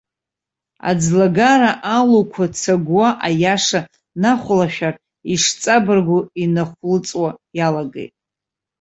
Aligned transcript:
Аӡлагара 0.89 1.71
алуқәа 1.97 2.45
цагәуа, 2.59 3.07
аиаша 3.27 3.81
нахәлашәар, 4.21 4.95
ишҵабыргу 5.33 6.19
инахәлыҵуа 6.43 7.29
иалагеит. 7.57 8.13